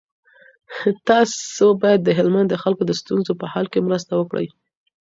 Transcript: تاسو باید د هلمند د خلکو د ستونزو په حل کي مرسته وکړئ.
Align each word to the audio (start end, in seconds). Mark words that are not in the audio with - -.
تاسو 1.07 1.65
باید 1.81 2.01
د 2.03 2.09
هلمند 2.17 2.47
د 2.51 2.55
خلکو 2.63 2.83
د 2.85 2.91
ستونزو 3.01 3.31
په 3.41 3.45
حل 3.53 3.65
کي 3.73 3.79
مرسته 3.87 4.11
وکړئ. 4.15 4.47